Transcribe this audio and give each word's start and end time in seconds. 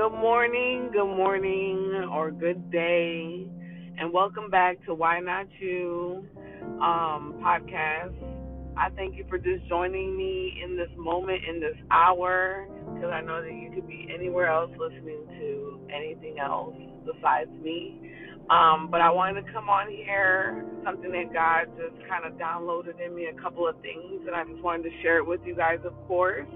Good 0.00 0.16
morning, 0.16 0.88
good 0.94 1.14
morning, 1.14 2.08
or 2.10 2.30
good 2.30 2.70
day, 2.70 3.46
and 3.98 4.10
welcome 4.10 4.48
back 4.48 4.82
to 4.86 4.94
Why 4.94 5.20
Not 5.20 5.44
You 5.58 6.24
um, 6.80 7.34
podcast. 7.44 8.14
I 8.78 8.88
thank 8.96 9.18
you 9.18 9.26
for 9.28 9.36
just 9.36 9.68
joining 9.68 10.16
me 10.16 10.58
in 10.64 10.74
this 10.74 10.88
moment, 10.96 11.42
in 11.46 11.60
this 11.60 11.76
hour, 11.90 12.66
because 12.94 13.10
I 13.12 13.20
know 13.20 13.42
that 13.42 13.52
you 13.52 13.70
could 13.74 13.86
be 13.86 14.08
anywhere 14.10 14.46
else 14.46 14.70
listening 14.78 15.20
to 15.38 15.80
anything 15.94 16.38
else 16.38 16.74
besides 17.04 17.50
me. 17.62 18.00
Um, 18.48 18.88
but 18.90 19.02
I 19.02 19.10
wanted 19.10 19.44
to 19.44 19.52
come 19.52 19.68
on 19.68 19.90
here, 19.90 20.64
something 20.82 21.12
that 21.12 21.30
God 21.34 21.76
just 21.76 22.08
kind 22.08 22.24
of 22.24 22.40
downloaded 22.40 23.04
in 23.04 23.14
me, 23.14 23.26
a 23.26 23.38
couple 23.38 23.68
of 23.68 23.76
things, 23.82 24.22
and 24.26 24.34
I 24.34 24.44
just 24.44 24.62
wanted 24.62 24.84
to 24.84 25.02
share 25.02 25.18
it 25.18 25.26
with 25.26 25.42
you 25.44 25.54
guys, 25.54 25.80
of 25.84 25.92
course. 26.08 26.48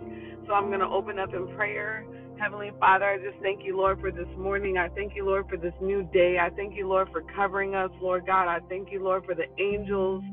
So 0.46 0.54
I'm 0.54 0.68
going 0.68 0.80
to 0.80 0.88
open 0.88 1.18
up 1.18 1.34
in 1.34 1.46
prayer. 1.54 2.06
Heavenly 2.38 2.72
Father, 2.80 3.06
I 3.06 3.18
just 3.18 3.42
thank 3.42 3.64
you, 3.64 3.76
Lord, 3.76 4.00
for 4.00 4.10
this 4.10 4.28
morning. 4.38 4.78
I 4.78 4.88
thank 4.90 5.14
you, 5.16 5.26
Lord, 5.26 5.46
for 5.48 5.56
this 5.56 5.74
new 5.80 6.02
day. 6.12 6.38
I 6.40 6.50
thank 6.50 6.76
you, 6.76 6.88
Lord, 6.88 7.08
for 7.12 7.22
covering 7.36 7.74
us, 7.74 7.90
Lord 8.00 8.26
God. 8.26 8.48
I 8.48 8.60
thank 8.68 8.92
you, 8.92 9.02
Lord, 9.02 9.24
for 9.26 9.34
the 9.34 9.46
angels 9.62 10.24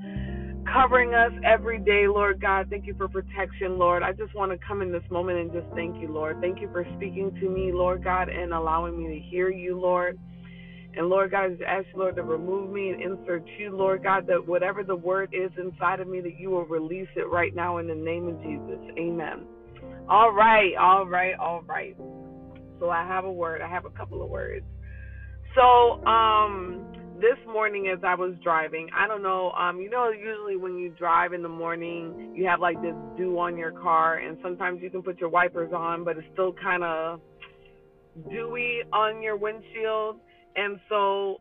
covering 0.74 1.14
us 1.14 1.32
every 1.46 1.80
day, 1.80 2.06
Lord 2.08 2.42
God. 2.42 2.68
Thank 2.70 2.88
you 2.88 2.96
for 2.98 3.08
protection, 3.08 3.80
Lord. 3.80 4.04
I 4.04 4.14
just 4.14 4.36
want 4.36 4.52
to 4.52 4.60
come 4.68 4.82
in 4.82 4.92
this 4.92 5.04
moment 5.12 5.40
and 5.40 5.52
just 5.52 5.68
thank 5.76 6.02
you, 6.02 6.10
Lord. 6.14 6.40
Thank 6.42 6.62
you 6.62 6.70
for 6.72 6.86
speaking 6.98 7.32
to 7.42 7.50
me, 7.50 7.72
Lord 7.74 8.04
God, 8.04 8.30
and 8.30 8.54
allowing 8.54 8.98
me 8.98 9.16
to 9.16 9.22
hear 9.30 9.50
you, 9.52 9.80
Lord. 9.80 10.20
And 10.98 11.08
Lord 11.10 11.32
God, 11.32 11.46
I 11.46 11.50
just 11.50 11.64
ask 11.64 11.88
you, 11.94 12.00
Lord, 12.00 12.16
to 12.18 12.24
remove 12.24 12.72
me 12.72 12.90
and 12.90 13.02
insert 13.02 13.46
you, 13.60 13.76
Lord 13.76 14.04
God, 14.04 14.28
that 14.28 14.48
whatever 14.48 14.84
the 14.84 14.96
word 14.96 15.34
is 15.34 15.52
inside 15.58 16.00
of 16.02 16.08
me, 16.08 16.22
that 16.22 16.40
you 16.40 16.50
will 16.52 16.66
release 16.66 17.10
it 17.16 17.30
right 17.32 17.56
now 17.56 17.78
in 17.80 17.88
the 17.88 17.96
name 17.96 18.28
of 18.28 18.42
Jesus. 18.42 18.80
Amen. 19.00 19.46
All 20.12 20.34
right, 20.34 20.74
all 20.78 21.08
right, 21.08 21.36
all 21.40 21.62
right. 21.62 21.96
So 22.82 22.90
I 22.90 23.08
have 23.08 23.24
a 23.24 23.32
word. 23.32 23.62
I 23.62 23.70
have 23.70 23.86
a 23.86 23.90
couple 23.92 24.22
of 24.22 24.30
words. 24.30 24.66
So, 25.56 26.04
um, 26.06 26.82
this 27.22 27.38
morning 27.48 27.88
as 27.96 28.04
I 28.04 28.16
was 28.16 28.34
driving, 28.44 28.90
I 28.94 29.08
don't 29.08 29.24
know, 29.24 29.52
um, 29.52 29.80
you 29.80 29.90
know, 29.90 30.10
usually 30.10 30.58
when 30.58 30.78
you 30.78 30.90
drive 31.00 31.32
in 31.32 31.42
the 31.42 31.50
morning, 31.50 32.34
you 32.36 32.46
have 32.48 32.60
like 32.60 32.82
this 32.82 32.96
dew 33.18 33.40
on 33.40 33.58
your 33.58 33.72
car, 33.72 34.18
and 34.18 34.38
sometimes 34.44 34.82
you 34.82 34.90
can 34.90 35.02
put 35.02 35.18
your 35.22 35.30
wipers 35.30 35.72
on, 35.74 36.04
but 36.04 36.18
it's 36.18 36.28
still 36.34 36.54
kind 36.62 36.84
of 36.84 37.22
dewy 38.30 38.82
on 38.92 39.24
your 39.24 39.38
windshield. 39.38 40.18
And 40.58 40.78
so 40.90 41.38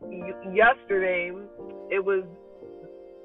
yesterday, 0.53 1.31
it 1.91 2.03
was 2.05 2.23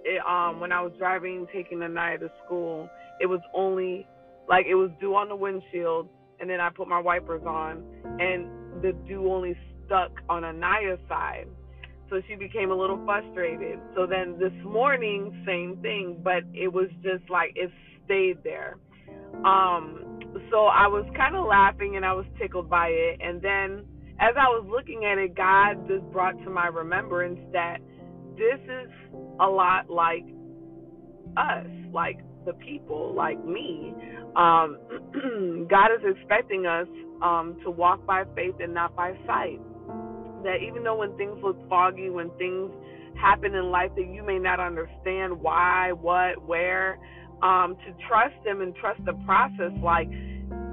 it, 0.05 0.21
um 0.29 0.61
when 0.61 0.73
I 0.73 0.83
was 0.83 0.93
driving, 0.99 1.47
taking 1.55 1.83
Anaya 1.83 2.19
to 2.19 2.31
school, 2.45 2.89
it 3.21 3.27
was 3.27 3.41
only 3.55 4.09
like 4.49 4.67
it 4.67 4.75
was 4.75 4.91
dew 5.01 5.15
on 5.15 5.29
the 5.29 5.37
windshield, 5.37 6.09
and 6.41 6.49
then 6.49 6.61
I 6.61 6.71
put 6.71 6.89
my 6.89 7.01
wipers 7.01 7.43
on, 7.47 7.83
and 8.05 8.83
the 8.83 8.93
dew 9.07 9.33
only 9.33 9.57
stuck 9.85 10.13
on 10.29 10.45
Anaya's 10.45 11.01
side. 11.09 11.47
So 12.09 12.21
she 12.29 12.37
became 12.37 12.71
a 12.71 12.75
little 12.75 13.03
frustrated. 13.05 13.81
So 13.97 14.07
then 14.07 14.39
this 14.39 14.53
morning, 14.65 15.43
same 15.47 15.79
thing, 15.83 16.21
but 16.23 16.45
it 16.55 16.73
was 16.73 16.89
just 17.03 17.29
like 17.29 17.53
it 17.57 17.71
stayed 18.05 18.45
there. 18.45 18.79
Um, 19.45 20.21
so 20.51 20.67
I 20.67 20.87
was 20.87 21.05
kind 21.17 21.35
of 21.35 21.47
laughing 21.47 21.97
and 21.97 22.05
I 22.05 22.13
was 22.13 22.25
tickled 22.39 22.71
by 22.71 22.89
it. 22.89 23.21
And 23.21 23.43
then 23.43 23.85
as 24.21 24.35
I 24.39 24.49
was 24.49 24.67
looking 24.71 25.05
at 25.05 25.19
it, 25.19 25.35
God 25.35 25.89
just 25.89 26.05
brought 26.13 26.39
to 26.45 26.51
my 26.51 26.69
remembrance 26.69 27.41
that 27.53 27.79
this 28.37 28.61
is 28.63 28.91
a 29.41 29.47
lot 29.47 29.91
like 29.91 30.25
us, 31.37 31.67
like 31.93 32.21
the 32.47 32.55
people, 32.55 33.13
like 33.15 33.45
me. 33.45 33.93
Um, 34.37 34.79
God 35.69 35.89
is 35.93 36.17
expecting 36.17 36.67
us 36.67 36.89
um, 37.23 37.59
to 37.65 37.71
walk 37.71 38.07
by 38.07 38.25
faith 38.35 38.55
and 38.61 38.73
not 38.73 38.97
by 38.97 39.13
sight. 39.27 39.61
That 40.45 40.59
even 40.67 40.85
though 40.85 40.97
when 40.97 41.17
things 41.17 41.37
look 41.43 41.57
foggy, 41.69 42.09
when 42.09 42.31
things 42.39 42.71
happen 43.21 43.55
in 43.55 43.71
life 43.71 43.91
that 43.97 44.09
you 44.09 44.23
may 44.23 44.39
not 44.39 44.61
understand 44.61 45.41
why, 45.41 45.93
what, 45.93 46.47
where, 46.47 46.99
um, 47.43 47.77
to 47.85 47.93
trust 48.09 48.35
Him 48.45 48.61
and 48.61 48.75
trust 48.77 49.05
the 49.05 49.15
process. 49.25 49.73
Like, 49.83 50.09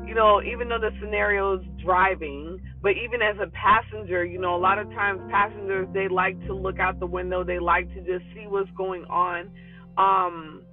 you 0.05 0.13
know, 0.15 0.41
even 0.41 0.69
though 0.69 0.79
the 0.79 0.91
scenario 1.01 1.59
is 1.59 1.65
driving, 1.83 2.61
but 2.81 2.91
even 2.91 3.21
as 3.21 3.35
a 3.41 3.49
passenger, 3.51 4.25
you 4.25 4.39
know, 4.39 4.55
a 4.55 4.61
lot 4.61 4.77
of 4.77 4.89
times 4.89 5.21
passengers 5.31 5.87
they 5.93 6.07
like 6.07 6.39
to 6.47 6.53
look 6.53 6.79
out 6.79 6.99
the 6.99 7.07
window, 7.07 7.43
they 7.43 7.59
like 7.59 7.87
to 7.95 8.01
just 8.01 8.25
see 8.33 8.45
what's 8.47 8.69
going 8.77 9.05
on. 9.05 9.49
Um, 9.97 10.63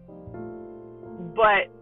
but 1.40 1.72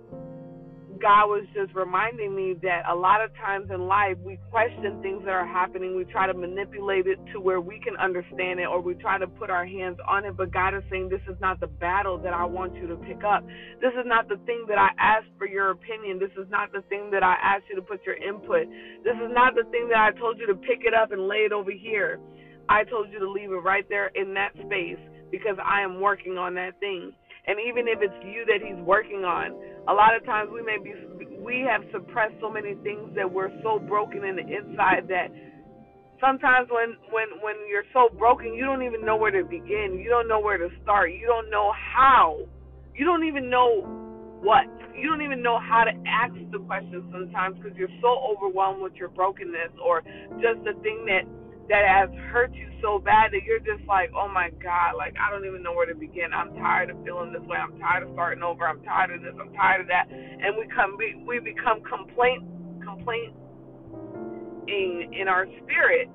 God 1.03 1.27
was 1.27 1.47
just 1.55 1.75
reminding 1.75 2.35
me 2.35 2.55
that 2.63 2.83
a 2.89 2.95
lot 2.95 3.23
of 3.23 3.35
times 3.35 3.71
in 3.75 3.87
life 3.87 4.17
we 4.23 4.39
question 4.51 5.03
things 5.03 5.23
that 5.27 5.35
are 5.35 5.47
happening. 5.47 5.97
We 5.97 6.05
try 6.05 6.27
to 6.27 6.35
manipulate 6.35 7.07
it 7.07 7.19
to 7.33 7.41
where 7.41 7.61
we 7.61 7.81
can 7.81 7.97
understand 7.97 8.61
it 8.61 8.67
or 8.67 8.81
we 8.81 8.95
try 8.95 9.19
to 9.19 9.27
put 9.27 9.51
our 9.51 9.67
hands 9.67 9.99
on 10.07 10.25
it. 10.25 10.37
But 10.37 10.53
God 10.53 10.75
is 10.75 10.83
saying, 10.91 11.09
This 11.09 11.23
is 11.29 11.37
not 11.41 11.59
the 11.59 11.67
battle 11.67 12.19
that 12.19 12.33
I 12.33 12.45
want 12.45 12.75
you 12.75 12.87
to 12.87 12.97
pick 12.97 13.23
up. 13.27 13.43
This 13.83 13.95
is 13.99 14.07
not 14.07 14.29
the 14.29 14.39
thing 14.47 14.65
that 14.69 14.79
I 14.79 14.91
asked 14.99 15.31
for 15.39 15.47
your 15.47 15.71
opinion. 15.71 16.19
This 16.19 16.35
is 16.39 16.51
not 16.51 16.73
the 16.73 16.83
thing 16.89 17.11
that 17.11 17.23
I 17.23 17.35
asked 17.43 17.65
you 17.69 17.77
to 17.77 17.83
put 17.83 18.07
your 18.07 18.17
input. 18.17 18.67
This 19.03 19.17
is 19.19 19.31
not 19.35 19.55
the 19.55 19.65
thing 19.71 19.89
that 19.91 19.99
I 19.99 20.19
told 20.19 20.39
you 20.39 20.47
to 20.47 20.55
pick 20.55 20.87
it 20.87 20.95
up 20.95 21.11
and 21.11 21.27
lay 21.27 21.47
it 21.47 21.53
over 21.53 21.71
here. 21.71 22.21
I 22.69 22.85
told 22.85 23.11
you 23.11 23.19
to 23.19 23.31
leave 23.31 23.51
it 23.51 23.63
right 23.67 23.89
there 23.89 24.09
in 24.15 24.35
that 24.35 24.53
space 24.67 25.01
because 25.31 25.57
I 25.65 25.83
am 25.83 26.01
working 26.01 26.39
on 26.39 26.55
that 26.55 26.79
thing. 26.81 27.13
And 27.49 27.57
even 27.65 27.89
if 27.89 28.05
it's 28.05 28.21
you 28.21 28.45
that 28.45 28.61
he's 28.61 28.77
working 28.85 29.25
on, 29.25 29.57
a 29.89 29.95
lot 29.97 30.13
of 30.15 30.21
times 30.29 30.51
we 30.53 30.61
may 30.61 30.77
be 30.77 30.93
we 31.41 31.65
have 31.65 31.81
suppressed 31.93 32.35
so 32.41 32.53
many 32.53 32.75
things 32.85 33.09
that 33.17 33.25
we're 33.25 33.49
so 33.63 33.79
broken 33.79 34.23
in 34.23 34.37
the 34.37 34.45
inside 34.45 35.09
that 35.09 35.33
sometimes 36.21 36.69
when 36.69 37.01
when 37.09 37.41
when 37.41 37.57
you're 37.71 37.89
so 37.97 38.13
broken 38.19 38.53
you 38.53 38.65
don't 38.69 38.83
even 38.83 39.01
know 39.01 39.17
where 39.17 39.33
to 39.33 39.45
begin. 39.49 39.97
You 39.97 40.11
don't 40.11 40.29
know 40.29 40.41
where 40.41 40.59
to 40.59 40.69
start. 40.83 41.13
You 41.13 41.27
don't 41.27 41.49
know 41.51 41.73
how. 41.73 42.37
You 42.95 43.07
don't 43.07 43.25
even 43.25 43.49
know 43.49 43.81
what. 44.45 44.69
You 44.93 45.09
don't 45.09 45.23
even 45.23 45.43
know 45.43 45.59
how 45.59 45.85
to 45.85 45.95
ask 46.05 46.35
the 46.53 46.59
questions 46.59 47.05
sometimes 47.11 47.57
because 47.57 47.79
you're 47.79 47.97
so 48.03 48.19
overwhelmed 48.29 48.83
with 48.83 48.95
your 48.95 49.09
brokenness 49.09 49.73
or 49.83 50.03
just 50.43 50.61
the 50.69 50.75
thing 50.83 51.07
that 51.07 51.25
that 51.69 51.85
has 51.87 52.11
hurt 52.33 52.53
you 52.55 52.69
so 52.83 52.99
bad 52.99 53.33
that 53.33 53.45
you're 53.47 53.63
just 53.63 53.87
like, 53.89 54.11
oh 54.17 54.29
my 54.29 54.51
God, 54.63 54.97
like 54.99 55.15
I 55.21 55.31
don't 55.33 55.47
even 55.47 55.63
know 55.63 55.73
where 55.73 55.87
to 55.87 55.95
begin. 55.97 56.33
I'm 56.35 56.55
tired 56.57 56.91
of 56.91 56.99
feeling 57.05 57.33
this 57.33 57.45
way. 57.45 57.59
I'm 57.59 57.79
tired 57.79 58.05
of 58.05 58.11
starting 58.15 58.43
over. 58.43 58.67
I'm 58.67 58.83
tired 58.85 59.13
of 59.13 59.23
this. 59.23 59.35
I'm 59.41 59.53
tired 59.55 59.83
of 59.83 59.89
that. 59.89 60.09
And 60.11 60.57
we 60.57 60.67
come, 60.73 60.97
we, 60.99 61.17
we 61.27 61.41
become 61.41 61.85
complaint, 61.85 62.45
complaint 62.85 63.35
in 64.69 65.13
in 65.17 65.29
our 65.29 65.47
spirit 65.65 66.09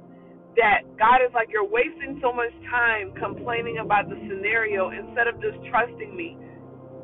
that 0.58 0.86
God 0.98 1.22
is 1.22 1.34
like, 1.36 1.50
you're 1.52 1.68
wasting 1.68 2.20
so 2.22 2.34
much 2.34 2.54
time 2.72 3.14
complaining 3.20 3.80
about 3.82 4.10
the 4.10 4.18
scenario 4.28 4.90
instead 4.92 5.28
of 5.28 5.38
just 5.42 5.58
trusting 5.70 6.16
me. 6.16 6.38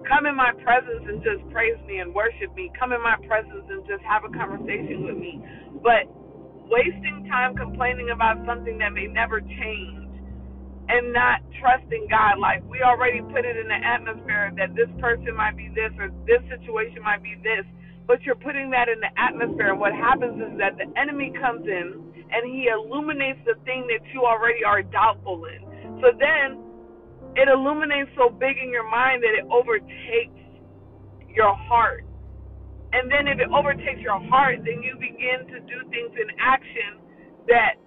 Come 0.08 0.26
in 0.28 0.36
my 0.36 0.54
presence 0.64 1.04
and 1.08 1.22
just 1.24 1.44
praise 1.52 1.78
me 1.88 2.00
and 2.00 2.14
worship 2.16 2.54
me. 2.56 2.72
Come 2.80 2.94
in 2.94 3.02
my 3.02 3.18
presence 3.28 3.66
and 3.70 3.86
just 3.88 4.04
have 4.06 4.24
a 4.26 4.32
conversation 4.34 5.06
with 5.06 5.18
me. 5.18 5.42
But 5.84 6.08
wasting 6.70 7.26
time 7.30 7.56
complaining 7.58 8.10
about 8.14 8.38
something 8.46 8.78
that 8.80 8.94
may 8.94 9.08
never 9.08 9.42
change 9.42 10.10
and 10.90 11.14
not 11.14 11.42
trusting 11.62 12.08
God. 12.10 12.40
Like 12.40 12.66
we 12.70 12.82
already 12.82 13.22
put 13.22 13.46
it 13.46 13.58
in 13.58 13.68
the 13.70 13.82
atmosphere 13.82 14.54
that 14.58 14.74
this 14.74 14.90
person 15.02 15.36
might 15.36 15.58
be 15.58 15.70
this 15.74 15.94
or 15.98 16.10
this 16.26 16.42
situation 16.50 17.02
might 17.04 17.22
be 17.22 17.36
this, 17.42 17.66
but 18.08 18.22
you're 18.26 18.40
putting 18.40 18.70
that 18.72 18.90
in 18.90 19.00
the 19.02 19.14
atmosphere. 19.18 19.70
And 19.74 19.80
what 19.80 19.94
happens 19.94 20.42
is 20.42 20.58
that 20.58 20.78
the 20.78 20.90
enemy 20.98 21.34
comes 21.38 21.66
in 21.66 22.02
and 22.34 22.42
he 22.46 22.70
illuminates 22.70 23.40
the 23.46 23.58
thing 23.66 23.86
that 23.90 24.02
you 24.14 24.26
already 24.26 24.66
are 24.66 24.82
doubtful 24.82 25.46
in. 25.46 25.62
So 26.02 26.14
then 26.18 26.58
it 27.38 27.50
illuminates 27.50 28.10
so 28.18 28.30
big 28.30 28.58
in 28.58 28.70
your 28.74 28.90
mind 28.90 29.22
that 29.22 29.38
it 29.38 29.46
overtakes 29.50 30.38
your 31.30 31.54
heart. 31.54 32.06
And 32.92 33.06
then 33.12 33.30
if 33.30 33.38
it 33.38 33.50
overtakes 33.54 34.02
your 34.02 34.18
heart, 34.34 34.66
then 34.66 34.82
you 34.82 34.98
begin 34.98 35.46
to 35.54 35.58
do 35.70 35.78
things 35.94 36.10
in 36.18 36.30
action 36.42 36.98
that 37.46 37.78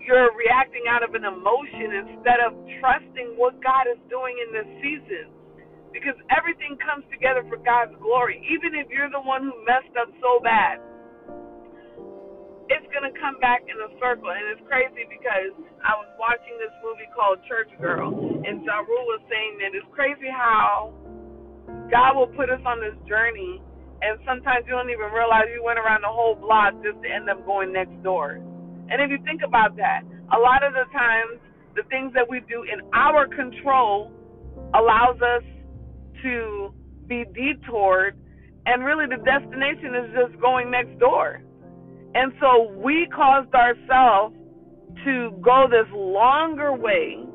you're 0.00 0.32
reacting 0.32 0.88
out 0.88 1.04
of 1.04 1.12
an 1.12 1.28
emotion 1.28 1.92
instead 2.08 2.40
of 2.40 2.56
trusting 2.80 3.36
what 3.36 3.60
God 3.60 3.84
is 3.92 4.00
doing 4.08 4.32
in 4.40 4.48
this 4.56 4.68
season. 4.80 5.28
Because 5.92 6.16
everything 6.32 6.80
comes 6.80 7.04
together 7.12 7.44
for 7.48 7.60
God's 7.60 7.92
glory. 8.00 8.40
Even 8.48 8.72
if 8.72 8.88
you're 8.88 9.12
the 9.12 9.20
one 9.20 9.44
who 9.44 9.52
messed 9.68 9.92
up 10.00 10.08
so 10.20 10.40
bad, 10.40 10.80
it's 12.68 12.88
going 12.92 13.04
to 13.04 13.12
come 13.16 13.40
back 13.40 13.64
in 13.68 13.76
a 13.76 13.90
circle. 14.00 14.32
And 14.32 14.44
it's 14.52 14.64
crazy 14.68 15.08
because 15.08 15.52
I 15.84 15.92
was 15.96 16.08
watching 16.20 16.56
this 16.60 16.72
movie 16.84 17.08
called 17.12 17.40
Church 17.48 17.72
Girl, 17.80 18.12
and 18.12 18.64
Ja 18.64 18.84
Rule 18.84 19.06
was 19.12 19.20
saying 19.28 19.60
that 19.60 19.76
it's 19.76 19.88
crazy 19.92 20.28
how 20.28 20.92
God 21.92 22.16
will 22.16 22.32
put 22.32 22.52
us 22.52 22.60
on 22.64 22.80
this 22.80 22.96
journey 23.08 23.60
and 24.02 24.18
sometimes 24.24 24.64
you 24.66 24.72
don't 24.72 24.90
even 24.90 25.10
realize 25.10 25.50
you 25.54 25.62
went 25.62 25.78
around 25.78 26.02
the 26.02 26.12
whole 26.12 26.34
block 26.34 26.74
just 26.82 27.02
to 27.02 27.08
end 27.10 27.28
up 27.28 27.44
going 27.44 27.72
next 27.72 27.94
door. 28.02 28.38
And 28.90 29.02
if 29.02 29.10
you 29.10 29.18
think 29.24 29.42
about 29.42 29.76
that, 29.76 30.02
a 30.34 30.38
lot 30.38 30.62
of 30.62 30.72
the 30.72 30.86
times 30.92 31.40
the 31.74 31.82
things 31.90 32.12
that 32.14 32.28
we 32.28 32.40
do 32.48 32.62
in 32.62 32.80
our 32.94 33.26
control 33.26 34.12
allows 34.74 35.20
us 35.20 35.44
to 36.22 36.72
be 37.06 37.24
detoured 37.34 38.16
and 38.66 38.84
really 38.84 39.06
the 39.06 39.22
destination 39.22 39.94
is 39.94 40.10
just 40.12 40.40
going 40.40 40.70
next 40.70 40.98
door. 40.98 41.40
And 42.14 42.32
so 42.40 42.72
we 42.76 43.08
caused 43.14 43.54
ourselves 43.54 44.34
to 45.04 45.30
go 45.42 45.66
this 45.70 45.86
longer 45.94 46.72
way 46.72 47.27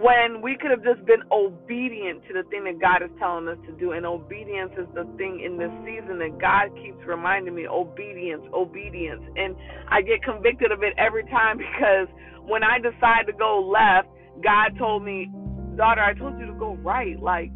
when 0.00 0.42
we 0.42 0.56
could 0.60 0.70
have 0.70 0.82
just 0.82 1.04
been 1.06 1.22
obedient 1.30 2.26
to 2.26 2.34
the 2.34 2.42
thing 2.50 2.64
that 2.64 2.80
God 2.80 3.02
is 3.02 3.10
telling 3.18 3.46
us 3.46 3.58
to 3.66 3.72
do. 3.78 3.92
And 3.92 4.04
obedience 4.04 4.72
is 4.76 4.88
the 4.94 5.06
thing 5.16 5.38
in 5.44 5.56
this 5.56 5.70
season 5.86 6.18
that 6.18 6.40
God 6.40 6.74
keeps 6.82 6.98
reminding 7.06 7.54
me 7.54 7.66
obedience, 7.68 8.42
obedience. 8.52 9.22
And 9.36 9.54
I 9.88 10.02
get 10.02 10.22
convicted 10.22 10.72
of 10.72 10.82
it 10.82 10.94
every 10.98 11.22
time 11.30 11.58
because 11.62 12.08
when 12.42 12.64
I 12.64 12.78
decide 12.78 13.26
to 13.26 13.32
go 13.32 13.62
left, 13.62 14.08
God 14.42 14.76
told 14.78 15.04
me, 15.04 15.30
daughter, 15.76 16.02
I 16.02 16.14
told 16.14 16.38
you 16.38 16.46
to 16.46 16.58
go 16.58 16.74
right. 16.82 17.20
Like, 17.20 17.52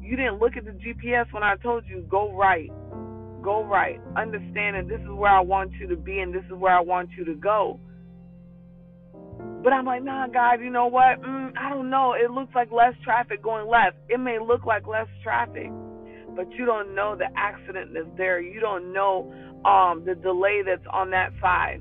you 0.00 0.16
didn't 0.16 0.38
look 0.38 0.56
at 0.56 0.64
the 0.64 0.72
GPS 0.72 1.32
when 1.32 1.42
I 1.42 1.56
told 1.56 1.84
you 1.86 2.06
go 2.08 2.32
right. 2.32 2.70
Go 3.42 3.62
right. 3.64 4.00
Understand 4.16 4.76
that 4.76 4.88
this 4.88 5.00
is 5.00 5.10
where 5.10 5.30
I 5.30 5.40
want 5.40 5.72
you 5.72 5.86
to 5.88 5.96
be 5.96 6.20
and 6.20 6.34
this 6.34 6.44
is 6.46 6.52
where 6.52 6.74
I 6.74 6.80
want 6.80 7.10
you 7.16 7.24
to 7.26 7.34
go. 7.34 7.78
But 9.64 9.72
I'm 9.72 9.86
like, 9.86 10.04
nah, 10.04 10.26
God, 10.26 10.60
you 10.60 10.68
know 10.68 10.86
what? 10.86 11.22
Mm, 11.22 11.56
I 11.56 11.70
don't 11.70 11.88
know. 11.88 12.12
It 12.12 12.30
looks 12.30 12.54
like 12.54 12.70
less 12.70 12.92
traffic 13.02 13.42
going 13.42 13.66
left. 13.66 13.96
It 14.10 14.20
may 14.20 14.38
look 14.38 14.66
like 14.66 14.86
less 14.86 15.06
traffic, 15.22 15.70
but 16.36 16.52
you 16.52 16.66
don't 16.66 16.94
know 16.94 17.16
the 17.16 17.28
accident 17.34 17.92
that's 17.94 18.14
there. 18.18 18.40
You 18.40 18.60
don't 18.60 18.92
know 18.92 19.32
um, 19.64 20.04
the 20.04 20.14
delay 20.14 20.60
that's 20.64 20.86
on 20.92 21.10
that 21.12 21.30
side. 21.40 21.80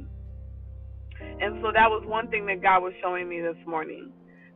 And 1.19 1.59
so 1.61 1.71
that 1.73 1.89
was 1.91 2.03
one 2.07 2.29
thing 2.29 2.45
that 2.45 2.61
God 2.61 2.79
was 2.79 2.93
showing 3.01 3.27
me 3.27 3.41
this 3.41 3.59
morning. 3.67 4.11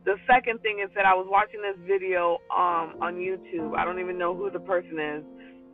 The 0.06 0.14
second 0.26 0.60
thing 0.62 0.80
is 0.82 0.90
that 0.94 1.04
I 1.04 1.12
was 1.12 1.26
watching 1.28 1.60
this 1.60 1.76
video 1.86 2.38
um, 2.48 2.96
on 3.02 3.16
YouTube. 3.16 3.76
I 3.76 3.84
don't 3.84 4.00
even 4.00 4.16
know 4.16 4.34
who 4.34 4.50
the 4.50 4.60
person 4.60 4.98
is, 4.98 5.22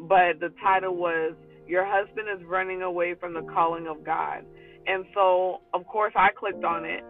but 0.00 0.40
the 0.40 0.50
title 0.60 0.96
was 0.96 1.34
Your 1.68 1.86
Husband 1.86 2.26
is 2.34 2.44
Running 2.48 2.82
Away 2.82 3.14
from 3.14 3.32
the 3.32 3.42
Calling 3.42 3.86
of 3.86 4.04
God. 4.04 4.44
And 4.86 5.04
so, 5.14 5.60
of 5.72 5.86
course, 5.86 6.12
I 6.16 6.28
clicked 6.36 6.64
on 6.64 6.84
it 6.84 7.04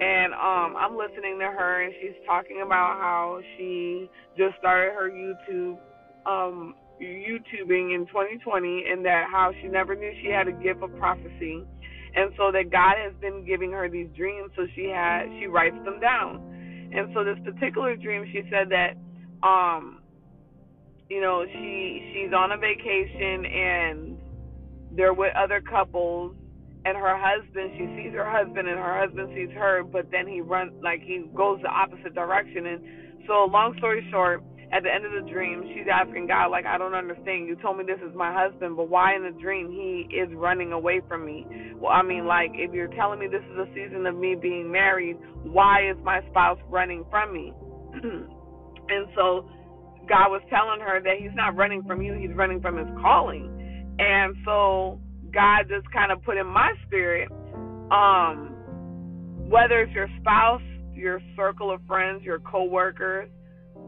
and 0.00 0.32
um 0.34 0.76
I'm 0.76 0.96
listening 0.96 1.38
to 1.40 1.46
her 1.46 1.82
and 1.82 1.92
she's 2.00 2.16
talking 2.26 2.62
about 2.64 2.98
how 2.98 3.40
she 3.56 4.08
just 4.36 4.56
started 4.58 4.94
her 4.94 5.10
YouTube 5.10 5.78
um 6.26 6.74
YouTubing 7.00 7.94
in 7.94 8.06
2020 8.08 8.84
and 8.90 9.04
that 9.06 9.26
how 9.30 9.52
she 9.60 9.68
never 9.68 9.94
knew 9.94 10.12
she 10.22 10.30
had 10.30 10.48
a 10.48 10.52
gift 10.52 10.82
of 10.82 10.94
prophecy 10.98 11.64
and 12.14 12.32
so 12.36 12.50
that 12.52 12.70
God 12.70 12.96
has 12.98 13.14
been 13.20 13.44
giving 13.46 13.72
her 13.72 13.88
these 13.88 14.08
dreams 14.16 14.50
so 14.56 14.66
she 14.74 14.84
had 14.86 15.26
she 15.38 15.46
writes 15.46 15.76
them 15.84 16.00
down. 16.00 16.90
And 16.92 17.10
so 17.14 17.24
this 17.24 17.38
particular 17.44 17.96
dream 17.96 18.26
she 18.32 18.42
said 18.50 18.68
that 18.70 18.94
um 19.46 20.00
you 21.08 21.20
know 21.20 21.44
she 21.46 22.12
she's 22.12 22.32
on 22.32 22.52
a 22.52 22.56
vacation 22.56 23.46
and 23.46 24.18
they're 24.96 25.14
with 25.14 25.32
other 25.36 25.60
couples 25.60 26.34
and 26.84 26.96
her 26.96 27.16
husband 27.16 27.72
she 27.76 27.84
sees 27.96 28.12
her 28.14 28.28
husband 28.28 28.68
and 28.68 28.78
her 28.78 28.96
husband 29.04 29.28
sees 29.34 29.50
her 29.54 29.82
but 29.84 30.10
then 30.10 30.26
he 30.26 30.40
runs 30.40 30.72
like 30.82 31.00
he 31.02 31.24
goes 31.34 31.60
the 31.62 31.68
opposite 31.68 32.14
direction. 32.14 32.66
And 32.66 32.80
so 33.26 33.44
long 33.50 33.74
story 33.78 34.06
short 34.10 34.42
at 34.72 34.82
the 34.84 34.92
end 34.92 35.04
of 35.04 35.12
the 35.12 35.28
dream 35.30 35.64
she's 35.74 35.86
asking 35.92 36.26
god 36.28 36.48
like 36.48 36.64
i 36.64 36.78
don't 36.78 36.94
understand. 36.94 37.46
You 37.48 37.56
told 37.56 37.76
me 37.76 37.84
this 37.84 38.00
is 38.00 38.14
my 38.16 38.32
husband 38.32 38.76
but 38.76 38.88
why 38.88 39.14
in 39.14 39.24
the 39.24 39.36
dream 39.40 39.70
he 39.70 40.08
is 40.14 40.28
running 40.34 40.72
away 40.72 41.02
from 41.06 41.26
me? 41.26 41.46
Well 41.76 41.92
i 41.92 42.02
mean 42.02 42.26
like 42.26 42.52
if 42.54 42.72
you're 42.72 42.92
telling 42.96 43.18
me 43.20 43.26
this 43.28 43.44
is 43.52 43.58
a 43.58 43.68
season 43.74 44.06
of 44.06 44.16
me 44.16 44.36
being 44.40 44.72
married 44.72 45.16
why 45.42 45.90
is 45.90 45.96
my 46.02 46.20
spouse 46.30 46.58
running 46.68 47.04
from 47.10 47.32
me? 47.32 47.52
And 48.90 49.06
so 49.14 49.48
god 50.08 50.32
was 50.32 50.42
telling 50.50 50.80
her 50.80 51.00
that 51.00 51.20
he's 51.20 51.34
not 51.34 51.54
running 51.56 51.84
from 51.84 52.00
you 52.00 52.14
he's 52.14 52.34
running 52.34 52.60
from 52.62 52.78
his 52.78 52.88
calling. 53.02 53.56
And 53.98 54.34
so 54.46 54.98
God 55.32 55.66
just 55.68 55.90
kind 55.92 56.12
of 56.12 56.22
put 56.22 56.36
in 56.36 56.46
my 56.46 56.72
spirit, 56.86 57.30
um, 57.90 58.54
whether 59.48 59.80
it's 59.82 59.92
your 59.92 60.08
spouse, 60.20 60.62
your 60.94 61.20
circle 61.36 61.72
of 61.72 61.80
friends, 61.86 62.22
your 62.22 62.40
coworkers, 62.40 63.28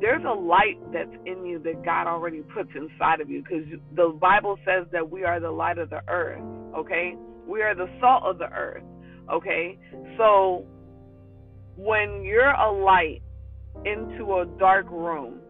there's 0.01 0.25
a 0.25 0.35
light 0.35 0.79
that's 0.93 1.15
in 1.27 1.47
you 1.47 1.61
that 1.61 1.85
God 1.85 2.07
already 2.07 2.41
puts 2.55 2.71
inside 2.75 3.21
of 3.21 3.31
you 3.31 3.43
because 3.43 3.65
the 3.95 4.17
Bible 4.21 4.59
says 4.65 4.87
that 4.93 5.09
we 5.09 5.25
are 5.25 5.39
the 5.39 5.51
light 5.51 5.79
of 5.79 5.91
the 5.91 6.01
earth, 6.09 6.43
okay? 6.77 7.15
We 7.47 7.63
are 7.63 7.75
the 7.75 7.89
salt 8.01 8.25
of 8.25 8.39
the 8.39 8.51
earth, 8.51 8.83
okay? 9.33 9.79
So 10.19 10.65
when 11.77 12.23
you're 12.25 12.51
a 12.51 12.73
light 12.73 13.23
into 13.85 14.35
a 14.35 14.47
dark 14.59 14.91
room, 14.91 15.41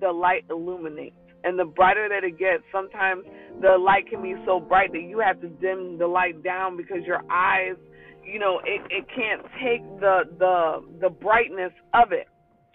the 0.00 0.10
light 0.10 0.44
illuminates 0.50 1.16
and 1.44 1.58
the 1.58 1.64
brighter 1.64 2.08
that 2.08 2.24
it 2.24 2.38
gets, 2.38 2.62
sometimes 2.72 3.24
the 3.60 3.76
light 3.78 4.08
can 4.08 4.22
be 4.22 4.34
so 4.46 4.60
bright 4.60 4.92
that 4.92 5.02
you 5.02 5.18
have 5.18 5.40
to 5.40 5.48
dim 5.48 5.98
the 5.98 6.06
light 6.06 6.42
down 6.42 6.76
because 6.76 7.04
your 7.06 7.22
eyes, 7.30 7.76
you 8.24 8.38
know, 8.38 8.60
it, 8.64 8.82
it 8.90 9.06
can't 9.14 9.42
take 9.62 9.82
the 10.00 10.22
the 10.38 10.84
the 11.00 11.10
brightness 11.10 11.72
of 11.94 12.12
it. 12.12 12.28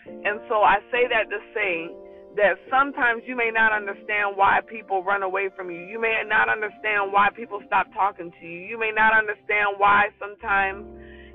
And 0.06 0.40
so 0.50 0.56
I 0.64 0.80
say 0.92 1.08
that 1.08 1.30
to 1.30 1.40
say 1.54 1.88
that 2.36 2.58
sometimes 2.70 3.24
you 3.28 3.36
may 3.36 3.52
not 3.54 3.72
understand 3.72 4.36
why 4.36 4.60
people 4.68 5.04
run 5.04 5.24
away 5.24 5.50
from 5.56 5.70
you. 5.70 5.80
You 5.80 6.02
may 6.02 6.22
not 6.28 6.50
understand 6.50 7.12
why 7.14 7.30
people 7.36 7.62
stop 7.68 7.88
talking 7.94 8.32
to 8.40 8.46
you. 8.46 8.60
You 8.60 8.80
may 8.80 8.92
not 8.94 9.14
understand 9.14 9.78
why 9.78 10.08
sometimes, 10.20 10.86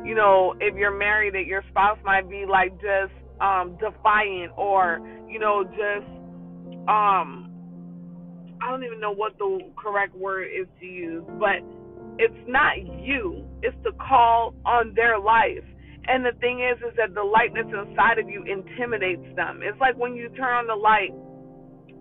you 0.04 0.14
know, 0.14 0.54
if 0.60 0.75
you're 0.75 0.96
married 0.96 1.34
that 1.34 1.46
your 1.46 1.62
spouse 1.70 1.98
might 2.04 2.28
be 2.28 2.44
like 2.48 2.72
just 2.80 3.14
um 3.40 3.78
defiant 3.78 4.52
or, 4.56 4.98
you 5.28 5.38
know, 5.38 5.64
just 5.64 6.17
um 6.88 7.50
I 8.62 8.70
don't 8.70 8.85
even 8.85 9.00
know 9.00 9.12
what 9.14 9.38
the 9.38 9.61
correct 9.76 10.14
word 10.17 10.49
is 10.49 10.67
to 10.81 10.87
use, 10.87 11.25
but 11.38 11.62
it's 12.19 12.49
not 12.49 12.79
you. 12.79 13.44
It's 13.62 13.76
the 13.85 13.93
call 13.93 14.55
on 14.67 14.94
their 14.96 15.19
life. 15.19 15.64
And 16.08 16.25
the 16.25 16.32
thing 16.40 16.61
is, 16.61 16.79
is 16.79 16.96
that 16.96 17.14
the 17.14 17.23
lightness 17.25 17.67
inside 17.69 18.19
of 18.19 18.29
you 18.29 18.44
intimidates 18.44 19.25
them. 19.37 19.61
It's 19.62 19.79
like 19.81 19.96
when 19.96 20.14
you 20.17 20.29
turn 20.31 20.67
on 20.67 20.69
the 20.69 20.76
light, 20.76 21.12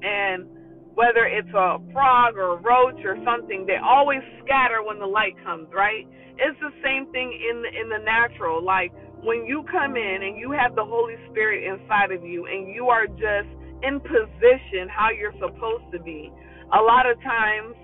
and 0.04 0.48
whether 0.96 1.26
it's 1.26 1.50
a 1.54 1.78
frog 1.94 2.38
or 2.38 2.58
a 2.58 2.62
roach 2.62 3.00
or 3.06 3.18
something, 3.26 3.66
they 3.68 3.78
always 3.84 4.22
scatter 4.44 4.84
when 4.84 5.00
the 5.00 5.08
light 5.08 5.36
comes, 5.46 5.70
right? 5.74 6.08
It's 6.38 6.60
the 6.60 6.74
same 6.84 7.12
thing 7.12 7.34
in 7.34 7.64
the, 7.64 7.70
in 7.70 7.90
the 7.90 8.04
natural. 8.04 8.64
Like 8.64 8.92
when 9.24 9.46
you 9.46 9.66
come 9.72 9.96
in 9.96 10.20
and 10.24 10.38
you 10.40 10.52
have 10.52 10.76
the 10.76 10.86
Holy 10.86 11.16
Spirit 11.32 11.66
inside 11.66 12.12
of 12.12 12.24
you, 12.26 12.46
and 12.48 12.74
you 12.74 12.90
are 12.90 13.08
just 13.08 13.50
in 13.84 14.00
position 14.00 14.90
how 14.90 15.10
you're 15.10 15.36
supposed 15.40 15.92
to 15.92 16.00
be. 16.00 16.32
A 16.74 16.82
lot 16.82 17.10
of 17.10 17.22
times 17.22 17.76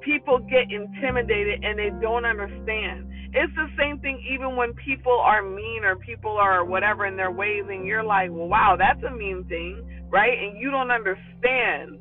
people 0.00 0.38
get 0.38 0.70
intimidated 0.70 1.64
and 1.64 1.78
they 1.78 1.90
don't 2.00 2.24
understand. 2.24 3.10
It's 3.34 3.52
the 3.54 3.68
same 3.76 3.98
thing 3.98 4.22
even 4.32 4.56
when 4.56 4.72
people 4.74 5.18
are 5.18 5.42
mean 5.42 5.84
or 5.84 5.96
people 5.96 6.38
are 6.38 6.64
whatever 6.64 7.06
in 7.06 7.16
their 7.16 7.32
ways 7.32 7.64
and 7.68 7.86
you're 7.86 8.04
like, 8.04 8.30
well, 8.30 8.48
wow, 8.48 8.76
that's 8.78 9.02
a 9.02 9.10
mean 9.14 9.44
thing, 9.48 9.82
right? 10.08 10.38
And 10.38 10.58
you 10.60 10.70
don't 10.70 10.90
understand 10.90 11.98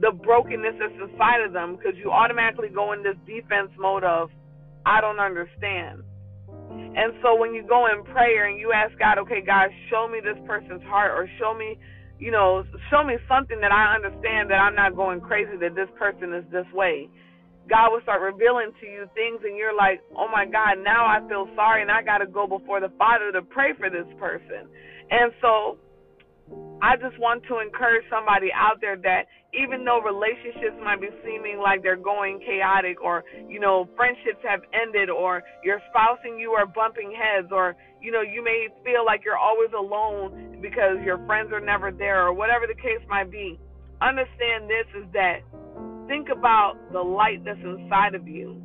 the 0.00 0.10
brokenness 0.12 0.74
that's 0.78 1.10
inside 1.10 1.42
of 1.46 1.52
them 1.52 1.76
because 1.76 1.94
you 1.96 2.10
automatically 2.10 2.68
go 2.68 2.92
in 2.92 3.02
this 3.02 3.16
defense 3.26 3.70
mode 3.78 4.04
of, 4.04 4.30
I 4.84 5.00
don't 5.00 5.20
understand. 5.20 6.02
And 6.70 7.14
so 7.22 7.36
when 7.36 7.54
you 7.54 7.62
go 7.62 7.86
in 7.86 8.04
prayer 8.04 8.48
and 8.48 8.58
you 8.58 8.72
ask 8.72 8.98
God, 8.98 9.18
okay, 9.18 9.40
God, 9.44 9.70
show 9.90 10.08
me 10.08 10.20
this 10.20 10.38
person's 10.46 10.82
heart 10.84 11.12
or 11.12 11.28
show 11.38 11.54
me 11.54 11.78
you 12.18 12.30
know, 12.30 12.64
show 12.90 13.04
me 13.04 13.14
something 13.28 13.60
that 13.60 13.72
I 13.72 13.94
understand 13.94 14.50
that 14.50 14.58
I'm 14.58 14.74
not 14.74 14.96
going 14.96 15.20
crazy 15.20 15.56
that 15.60 15.74
this 15.74 15.88
person 15.98 16.34
is 16.34 16.44
this 16.50 16.66
way. 16.74 17.08
God 17.68 17.92
will 17.92 18.00
start 18.02 18.22
revealing 18.22 18.72
to 18.80 18.86
you 18.86 19.06
things, 19.14 19.40
and 19.44 19.56
you're 19.56 19.76
like, 19.76 20.00
oh 20.16 20.26
my 20.26 20.46
God, 20.46 20.82
now 20.82 21.04
I 21.06 21.20
feel 21.28 21.46
sorry, 21.54 21.82
and 21.82 21.90
I 21.90 22.02
got 22.02 22.18
to 22.18 22.26
go 22.26 22.46
before 22.46 22.80
the 22.80 22.90
Father 22.96 23.30
to 23.32 23.42
pray 23.42 23.72
for 23.78 23.90
this 23.90 24.08
person. 24.18 24.66
And 25.10 25.32
so 25.40 25.76
I 26.80 26.94
just 26.96 27.18
want 27.18 27.42
to 27.50 27.58
encourage 27.58 28.04
somebody 28.08 28.48
out 28.54 28.80
there 28.80 28.96
that 29.02 29.26
even 29.50 29.84
though 29.84 29.98
relationships 29.98 30.78
might 30.78 31.00
be 31.00 31.08
seeming 31.24 31.58
like 31.58 31.82
they're 31.82 31.96
going 31.98 32.38
chaotic, 32.38 33.02
or, 33.02 33.24
you 33.48 33.58
know, 33.58 33.88
friendships 33.96 34.38
have 34.46 34.60
ended, 34.70 35.10
or 35.10 35.42
your 35.64 35.80
spouse 35.90 36.18
and 36.22 36.38
you 36.38 36.52
are 36.52 36.66
bumping 36.66 37.10
heads, 37.10 37.48
or, 37.50 37.74
you 38.00 38.12
know, 38.12 38.22
you 38.22 38.44
may 38.44 38.68
feel 38.84 39.04
like 39.04 39.22
you're 39.24 39.38
always 39.38 39.70
alone 39.76 40.58
because 40.60 41.02
your 41.04 41.18
friends 41.26 41.50
are 41.52 41.60
never 41.60 41.90
there 41.90 42.26
or 42.26 42.32
whatever 42.32 42.66
the 42.68 42.76
case 42.78 43.02
might 43.08 43.30
be. 43.30 43.58
Understand 44.00 44.70
this 44.70 44.86
is 44.94 45.06
that 45.14 45.40
think 46.06 46.28
about 46.28 46.74
the 46.92 47.00
light 47.00 47.44
that's 47.44 47.58
inside 47.64 48.14
of 48.14 48.28
you. 48.28 48.62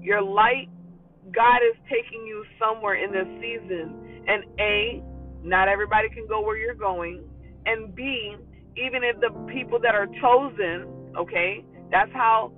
Your 0.00 0.20
light, 0.20 0.68
God 1.32 1.64
is 1.64 1.76
taking 1.88 2.26
you 2.26 2.44
somewhere 2.60 3.02
in 3.02 3.10
this 3.10 3.26
season. 3.40 4.24
And 4.28 4.44
A, 4.60 5.02
not 5.42 5.68
everybody 5.68 6.08
can 6.10 6.26
go 6.28 6.42
where 6.42 6.56
you're 6.56 6.74
going. 6.74 7.24
And 7.66 7.94
B, 7.94 8.36
even 8.76 9.02
if 9.04 9.20
the 9.20 9.30
people 9.52 9.78
that 9.80 9.94
are 9.94 10.06
chosen, 10.20 10.86
okay, 11.16 11.64
that's 11.90 12.12
how 12.12 12.52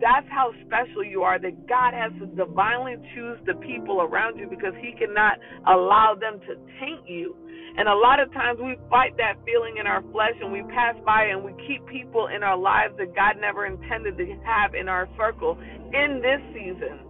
that's 0.00 0.26
how 0.30 0.50
special 0.66 1.04
you 1.04 1.22
are. 1.22 1.38
That 1.38 1.68
God 1.68 1.94
has 1.94 2.10
to 2.20 2.26
divinely 2.34 2.96
choose 3.14 3.38
the 3.46 3.54
people 3.62 4.02
around 4.02 4.38
you 4.38 4.48
because 4.48 4.74
He 4.80 4.92
cannot 4.98 5.38
allow 5.66 6.16
them 6.18 6.40
to 6.40 6.56
taint 6.80 7.06
you. 7.06 7.36
And 7.78 7.88
a 7.88 7.94
lot 7.94 8.20
of 8.20 8.32
times 8.32 8.58
we 8.60 8.76
fight 8.90 9.16
that 9.16 9.40
feeling 9.46 9.78
in 9.80 9.86
our 9.86 10.02
flesh 10.12 10.36
and 10.42 10.52
we 10.52 10.62
pass 10.74 10.94
by 11.06 11.24
and 11.32 11.42
we 11.42 11.54
keep 11.66 11.86
people 11.86 12.28
in 12.28 12.42
our 12.42 12.58
lives 12.58 12.94
that 12.98 13.14
God 13.16 13.40
never 13.40 13.64
intended 13.64 14.18
to 14.18 14.26
have 14.44 14.74
in 14.74 14.88
our 14.88 15.08
circle 15.16 15.56
in 15.94 16.20
this 16.20 16.42
season. 16.52 17.00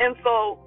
And 0.00 0.16
so 0.24 0.58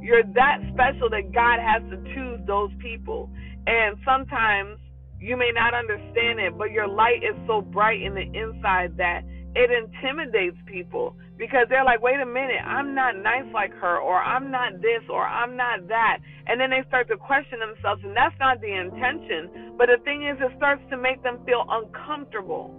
you're 0.00 0.24
that 0.34 0.58
special 0.72 1.08
that 1.10 1.32
God 1.32 1.60
has 1.60 1.82
to 1.90 1.96
choose 2.14 2.40
those 2.46 2.70
people. 2.80 3.30
And 3.66 3.96
sometimes 4.04 4.78
you 5.18 5.36
may 5.36 5.50
not 5.54 5.74
understand 5.74 6.38
it, 6.40 6.56
but 6.58 6.70
your 6.70 6.86
light 6.88 7.22
is 7.22 7.36
so 7.46 7.60
bright 7.60 8.02
in 8.02 8.14
the 8.14 8.26
inside 8.36 8.96
that 8.98 9.22
it 9.54 9.70
intimidates 9.70 10.56
people 10.66 11.16
because 11.38 11.66
they're 11.68 11.84
like, 11.84 12.02
wait 12.02 12.20
a 12.20 12.26
minute, 12.26 12.62
I'm 12.66 12.94
not 12.94 13.16
nice 13.16 13.46
like 13.52 13.72
her, 13.74 13.98
or 13.98 14.20
I'm 14.20 14.50
not 14.50 14.82
this, 14.82 15.02
or 15.08 15.22
I'm 15.26 15.56
not 15.56 15.88
that. 15.88 16.18
And 16.46 16.60
then 16.60 16.70
they 16.70 16.82
start 16.86 17.08
to 17.08 17.16
question 17.16 17.58
themselves, 17.58 18.02
and 18.04 18.16
that's 18.16 18.34
not 18.38 18.60
the 18.60 18.70
intention. 18.70 19.74
But 19.78 19.86
the 19.86 19.98
thing 20.04 20.26
is, 20.26 20.36
it 20.38 20.52
starts 20.56 20.82
to 20.90 20.96
make 20.96 21.22
them 21.22 21.38
feel 21.46 21.64
uncomfortable. 21.68 22.74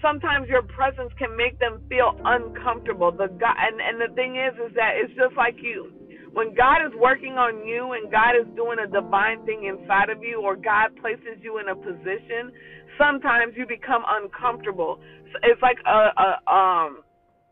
Sometimes 0.00 0.48
your 0.48 0.62
presence 0.62 1.12
can 1.18 1.36
make 1.36 1.58
them 1.58 1.80
feel 1.88 2.16
uncomfortable. 2.24 3.10
The 3.10 3.28
God, 3.28 3.56
and, 3.56 3.80
and 3.80 4.00
the 4.00 4.14
thing 4.14 4.36
is, 4.36 4.52
is 4.60 4.76
that 4.76 4.96
it's 4.96 5.12
just 5.16 5.36
like 5.36 5.56
you. 5.60 5.92
When 6.34 6.52
God 6.54 6.82
is 6.82 6.92
working 6.98 7.38
on 7.38 7.64
you 7.64 7.94
and 7.94 8.10
God 8.10 8.34
is 8.34 8.46
doing 8.58 8.82
a 8.82 8.90
divine 8.90 9.46
thing 9.46 9.70
inside 9.70 10.10
of 10.10 10.22
you, 10.22 10.42
or 10.42 10.56
God 10.56 10.90
places 11.00 11.38
you 11.40 11.58
in 11.62 11.68
a 11.70 11.76
position, 11.78 12.50
sometimes 12.98 13.54
you 13.56 13.66
become 13.66 14.02
uncomfortable. 14.02 14.98
It's 15.42 15.62
like 15.62 15.78
a, 15.86 16.10
a 16.10 16.28
um 16.50 17.02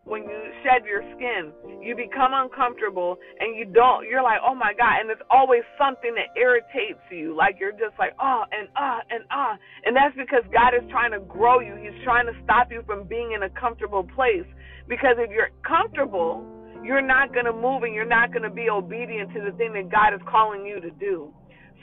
when 0.05 0.23
you 0.27 0.41
shed 0.67 0.83
your 0.83 0.99
skin, 1.15 1.55
you 1.81 1.95
become 1.95 2.35
uncomfortable 2.35 3.19
and 3.39 3.55
you 3.55 3.67
don't 3.71 4.03
you're 4.11 4.23
like, 4.23 4.43
"Oh 4.43 4.55
my 4.55 4.75
god." 4.75 4.99
And 4.99 5.11
it's 5.11 5.23
always 5.31 5.63
something 5.79 6.15
that 6.19 6.35
irritates 6.35 7.07
you. 7.11 7.37
Like 7.39 7.63
you're 7.63 7.79
just 7.79 7.95
like, 8.03 8.19
"Oh, 8.19 8.43
and 8.51 8.67
ah, 8.75 8.99
uh, 8.99 9.15
and 9.15 9.23
ah." 9.31 9.55
Uh. 9.55 9.57
And 9.87 9.95
that's 9.95 10.17
because 10.19 10.43
God 10.51 10.75
is 10.75 10.83
trying 10.91 11.13
to 11.13 11.21
grow 11.21 11.61
you. 11.61 11.79
He's 11.79 11.95
trying 12.03 12.27
to 12.27 12.35
stop 12.43 12.73
you 12.75 12.83
from 12.85 13.07
being 13.07 13.31
in 13.31 13.45
a 13.47 13.51
comfortable 13.51 14.03
place 14.03 14.47
because 14.89 15.23
if 15.23 15.31
you're 15.31 15.55
comfortable, 15.63 16.43
you're 16.85 17.03
not 17.03 17.33
going 17.33 17.47
to 17.47 17.53
move 17.53 17.83
and 17.83 17.95
you're 17.95 18.05
not 18.05 18.33
going 18.33 18.43
to 18.43 18.51
be 18.51 18.69
obedient 18.71 19.33
to 19.35 19.41
the 19.41 19.57
thing 19.57 19.73
that 19.75 19.91
God 19.91 20.15
is 20.15 20.21
calling 20.29 20.67
you 20.67 20.81
to 20.81 20.91
do. 20.91 21.33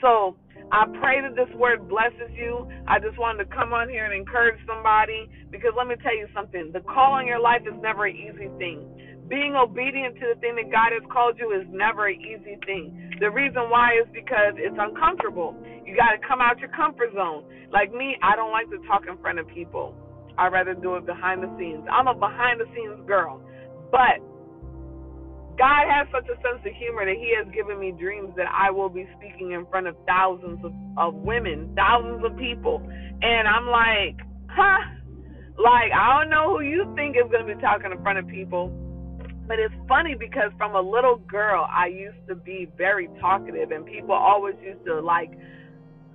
So, 0.00 0.36
I 0.72 0.86
pray 1.00 1.20
that 1.20 1.34
this 1.34 1.50
word 1.56 1.88
blesses 1.88 2.30
you. 2.32 2.68
I 2.86 3.00
just 3.00 3.18
wanted 3.18 3.44
to 3.44 3.50
come 3.50 3.72
on 3.72 3.88
here 3.88 4.04
and 4.04 4.14
encourage 4.14 4.60
somebody 4.66 5.28
because 5.50 5.72
let 5.76 5.88
me 5.88 5.96
tell 6.02 6.14
you 6.14 6.28
something. 6.32 6.70
The 6.72 6.80
call 6.80 7.18
on 7.18 7.26
your 7.26 7.40
life 7.40 7.62
is 7.66 7.74
never 7.82 8.06
an 8.06 8.14
easy 8.14 8.46
thing. 8.56 8.86
Being 9.26 9.54
obedient 9.58 10.14
to 10.22 10.34
the 10.34 10.38
thing 10.40 10.54
that 10.56 10.70
God 10.70 10.94
has 10.94 11.02
called 11.10 11.38
you 11.38 11.50
is 11.50 11.66
never 11.70 12.06
an 12.06 12.20
easy 12.22 12.58
thing. 12.66 13.18
The 13.18 13.30
reason 13.30 13.70
why 13.70 13.98
is 13.98 14.06
because 14.14 14.54
it's 14.58 14.78
uncomfortable. 14.78 15.58
You 15.84 15.96
got 15.96 16.14
to 16.14 16.20
come 16.22 16.40
out 16.40 16.58
your 16.58 16.70
comfort 16.70 17.14
zone. 17.14 17.44
Like 17.72 17.92
me, 17.92 18.14
I 18.22 18.36
don't 18.36 18.50
like 18.50 18.70
to 18.70 18.78
talk 18.86 19.10
in 19.10 19.18
front 19.18 19.38
of 19.38 19.46
people. 19.48 19.94
I'd 20.38 20.52
rather 20.52 20.74
do 20.74 20.96
it 20.96 21.06
behind 21.06 21.42
the 21.42 21.50
scenes. 21.58 21.82
I'm 21.90 22.06
a 22.06 22.14
behind 22.14 22.60
the 22.60 22.66
scenes 22.74 23.06
girl. 23.06 23.42
But 23.90 24.22
God 25.60 25.92
has 25.92 26.08
such 26.08 26.24
a 26.24 26.40
sense 26.40 26.64
of 26.64 26.72
humor 26.72 27.04
that 27.04 27.20
He 27.20 27.36
has 27.36 27.44
given 27.52 27.76
me 27.76 27.92
dreams 27.92 28.32
that 28.40 28.48
I 28.48 28.70
will 28.70 28.88
be 28.88 29.04
speaking 29.20 29.52
in 29.52 29.66
front 29.68 29.86
of 29.86 29.94
thousands 30.08 30.64
of, 30.64 30.72
of 30.96 31.12
women, 31.12 31.76
thousands 31.76 32.24
of 32.24 32.32
people. 32.40 32.80
And 33.20 33.44
I'm 33.44 33.68
like, 33.68 34.16
huh? 34.48 34.80
Like, 35.60 35.92
I 35.92 36.16
don't 36.16 36.30
know 36.30 36.56
who 36.56 36.64
you 36.64 36.88
think 36.96 37.14
is 37.20 37.28
going 37.30 37.44
to 37.44 37.54
be 37.54 37.60
talking 37.60 37.92
in 37.92 38.00
front 38.00 38.18
of 38.18 38.26
people. 38.26 38.72
But 39.44 39.58
it's 39.58 39.74
funny 39.86 40.16
because 40.16 40.48
from 40.56 40.74
a 40.74 40.80
little 40.80 41.20
girl, 41.28 41.68
I 41.68 41.88
used 41.88 42.24
to 42.28 42.34
be 42.34 42.72
very 42.78 43.10
talkative, 43.20 43.70
and 43.70 43.84
people 43.84 44.14
always 44.14 44.54
used 44.64 44.86
to 44.86 45.00
like 45.00 45.36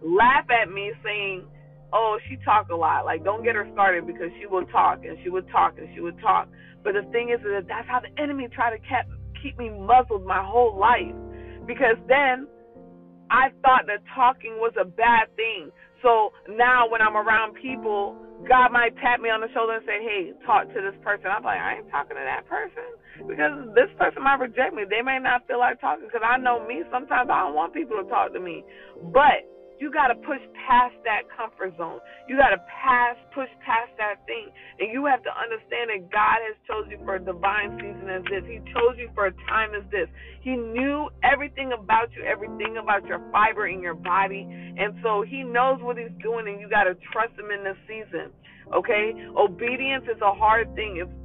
laugh 0.02 0.50
at 0.50 0.74
me 0.74 0.90
saying, 1.04 1.46
oh, 1.94 2.18
she 2.28 2.38
talk 2.44 2.70
a 2.70 2.76
lot. 2.76 3.06
Like, 3.06 3.24
don't 3.24 3.44
get 3.44 3.54
her 3.54 3.70
started 3.74 4.08
because 4.08 4.34
she 4.42 4.48
will 4.48 4.66
talk 4.74 5.06
and 5.06 5.20
she 5.22 5.30
would 5.30 5.48
talk 5.52 5.78
and 5.78 5.88
she 5.94 6.02
would 6.02 6.20
talk. 6.20 6.50
But 6.84 6.94
the 6.94 7.04
thing 7.12 7.30
is 7.30 7.44
that 7.44 7.66
that's 7.68 7.88
how 7.88 8.02
the 8.02 8.10
enemy 8.20 8.48
try 8.50 8.72
to 8.72 8.82
keep 8.82 9.06
keep 9.46 9.58
me 9.62 9.70
muzzled 9.70 10.26
my 10.26 10.42
whole 10.42 10.74
life 10.74 11.14
because 11.70 12.02
then 12.10 12.50
I 13.30 13.54
thought 13.62 13.86
that 13.86 14.02
talking 14.18 14.58
was 14.58 14.74
a 14.74 14.86
bad 14.86 15.30
thing. 15.38 15.70
So 16.02 16.34
now 16.50 16.90
when 16.90 17.02
I'm 17.02 17.14
around 17.14 17.54
people, 17.62 18.18
God 18.50 18.74
might 18.74 18.98
tap 18.98 19.22
me 19.22 19.30
on 19.30 19.42
the 19.42 19.50
shoulder 19.54 19.78
and 19.78 19.86
say, 19.86 20.02
"Hey, 20.02 20.34
talk 20.46 20.68
to 20.74 20.82
this 20.82 20.98
person." 21.02 21.30
I'm 21.30 21.44
like, 21.44 21.62
"I 21.62 21.78
ain't 21.78 21.90
talking 21.90 22.18
to 22.18 22.24
that 22.26 22.46
person 22.50 22.86
because 23.28 23.74
this 23.74 23.90
person 23.98 24.22
might 24.24 24.40
reject 24.40 24.74
me. 24.74 24.86
They 24.86 25.02
may 25.02 25.20
not 25.20 25.48
feel 25.48 25.60
like 25.60 25.80
talking 25.80 26.06
because 26.06 26.26
I 26.26 26.38
know 26.38 26.60
me. 26.66 26.84
Sometimes 26.92 27.30
I 27.30 27.46
don't 27.46 27.56
want 27.56 27.74
people 27.74 27.98
to 27.98 28.10
talk 28.10 28.34
to 28.34 28.40
me, 28.40 28.66
but 29.14 29.46
you 29.80 29.92
got 29.92 30.08
to 30.08 30.16
push 30.16 30.40
past 30.68 30.96
that 31.04 31.28
comfort 31.36 31.76
zone. 31.78 32.00
You 32.28 32.38
got 32.38 32.56
to 32.56 32.62
pass, 32.70 33.16
push 33.34 33.50
past 33.66 33.92
that 33.98 34.24
thing. 34.26 34.48
And 34.80 34.92
you 34.92 35.06
have 35.06 35.24
to 35.24 35.34
understand 35.34 35.92
that 35.92 36.12
God 36.12 36.40
has 36.44 36.56
chosen 36.68 36.92
you 36.96 37.00
for 37.04 37.16
a 37.16 37.24
divine 37.24 37.76
season 37.80 38.08
as 38.08 38.24
this. 38.32 38.44
He 38.48 38.60
chose 38.72 38.96
you 38.96 39.10
for 39.14 39.28
a 39.28 39.34
time 39.48 39.76
as 39.76 39.84
this. 39.92 40.08
He 40.42 40.56
knew 40.56 41.10
everything 41.24 41.74
about 41.74 42.10
you, 42.16 42.24
everything 42.24 42.78
about 42.78 43.06
your 43.06 43.20
fiber 43.32 43.68
in 43.68 43.82
your 43.82 43.96
body. 43.96 44.48
And 44.48 44.96
so 45.04 45.24
He 45.28 45.44
knows 45.44 45.82
what 45.82 45.98
He's 45.98 46.14
doing, 46.24 46.48
and 46.48 46.60
you 46.60 46.70
got 46.70 46.86
to 46.86 46.96
trust 47.12 47.36
Him 47.38 47.52
in 47.52 47.64
this 47.64 47.78
season. 47.88 48.32
Okay? 48.74 49.14
Obedience 49.36 50.06
is 50.08 50.22
a 50.22 50.34
hard 50.34 50.74
thing. 50.76 51.04
It's 51.04 51.25